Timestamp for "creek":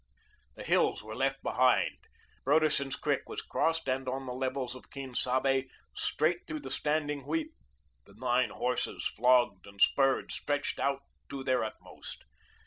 2.89-3.29